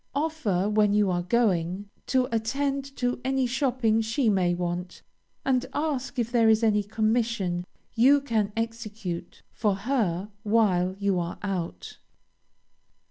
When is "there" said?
6.31-6.49